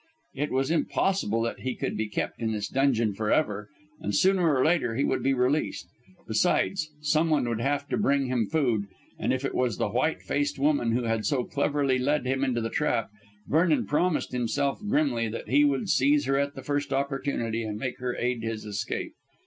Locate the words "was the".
9.53-9.89